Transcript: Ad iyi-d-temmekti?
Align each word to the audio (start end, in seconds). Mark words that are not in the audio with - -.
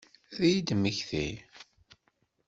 Ad 0.33 0.41
iyi-d-temmekti? 0.49 1.27